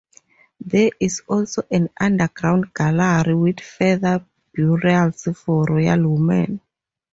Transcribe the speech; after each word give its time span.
There 0.65 0.89
is 0.99 1.21
also 1.27 1.61
an 1.69 1.89
underground 1.99 2.73
gallery 2.73 3.35
with 3.35 3.59
further 3.59 4.25
burials 4.51 5.27
for 5.45 5.65
royal 5.65 6.07
women. 6.15 6.59